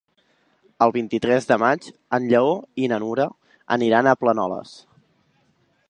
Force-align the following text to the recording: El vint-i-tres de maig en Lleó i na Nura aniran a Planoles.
El 0.85 0.93
vint-i-tres 0.95 1.47
de 1.51 1.57
maig 1.63 1.85
en 2.19 2.25
Lleó 2.31 2.55
i 2.85 2.89
na 2.95 2.99
Nura 3.05 3.29
aniran 3.79 4.11
a 4.15 4.19
Planoles. 4.23 4.75